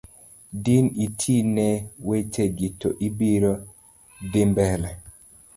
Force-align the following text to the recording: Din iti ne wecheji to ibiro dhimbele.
Din 0.67 0.85
iti 1.05 1.35
ne 1.55 1.67
wecheji 2.07 2.67
to 2.81 2.89
ibiro 3.09 3.53
dhimbele. 4.31 4.89